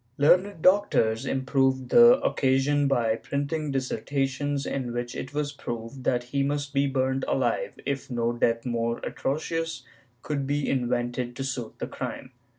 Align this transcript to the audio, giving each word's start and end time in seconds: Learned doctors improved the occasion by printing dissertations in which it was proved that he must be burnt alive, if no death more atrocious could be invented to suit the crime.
Learned 0.17 0.63
doctors 0.63 1.27
improved 1.27 1.89
the 1.89 2.19
occasion 2.21 2.87
by 2.87 3.15
printing 3.17 3.69
dissertations 3.69 4.65
in 4.65 4.93
which 4.93 5.13
it 5.15 5.31
was 5.31 5.51
proved 5.51 6.05
that 6.05 6.23
he 6.23 6.41
must 6.41 6.73
be 6.73 6.87
burnt 6.87 7.23
alive, 7.27 7.73
if 7.85 8.09
no 8.09 8.33
death 8.33 8.65
more 8.65 8.97
atrocious 9.03 9.83
could 10.23 10.47
be 10.47 10.67
invented 10.67 11.35
to 11.35 11.43
suit 11.43 11.77
the 11.77 11.85
crime. 11.85 12.31